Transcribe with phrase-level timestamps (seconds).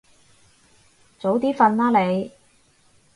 [1.19, 2.31] 早啲瞓啦你